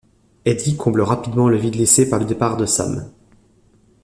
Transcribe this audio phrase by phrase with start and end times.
[0.45, 3.11] Hedy comble rapidement le vide laissé par le départ de Sam.